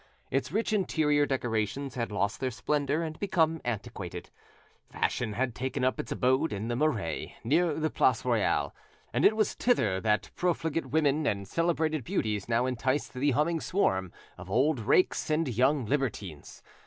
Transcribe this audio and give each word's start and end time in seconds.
Its 0.31 0.51
rich 0.51 0.73
interior 0.73 1.27
decorations 1.27 1.93
had 1.93 2.11
lost 2.11 2.39
their 2.39 2.49
splendour 2.49 3.03
and 3.03 3.19
become 3.19 3.61
antiquated. 3.63 4.31
Fashion 4.89 5.33
had 5.33 5.53
taken 5.53 5.83
up 5.83 5.99
its 5.99 6.11
abode 6.11 6.51
in 6.51 6.69
the 6.69 6.75
Marais, 6.75 7.35
near 7.43 7.75
the 7.75 7.91
Place 7.91 8.25
Royale, 8.25 8.73
and 9.13 9.23
it 9.25 9.35
was 9.35 9.53
thither 9.53 10.01
that 10.01 10.31
profligate 10.35 10.87
women 10.87 11.27
and 11.27 11.47
celebrated 11.47 12.03
beauties 12.03 12.49
now 12.49 12.65
enticed 12.65 13.13
the 13.13 13.29
humming 13.29 13.59
swarm 13.59 14.11
of 14.39 14.49
old 14.49 14.79
rakes 14.79 15.29
and 15.29 15.47
young 15.55 15.85
libertines. 15.85 16.63